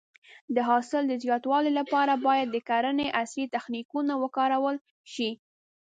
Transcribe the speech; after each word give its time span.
د 0.55 0.57
حاصل 0.69 1.03
د 1.07 1.13
زیاتوالي 1.23 1.71
لپاره 1.79 2.13
باید 2.27 2.47
د 2.51 2.57
کرنې 2.69 3.07
عصري 3.21 3.45
تخنیکونه 3.55 4.13
وکارول 4.23 4.75
شي. 5.13 5.29